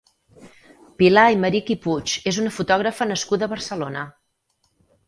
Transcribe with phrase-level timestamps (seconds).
[1.01, 4.07] Pilar Aymerich i Puig és una fotògrafa nascuda a Barcelona.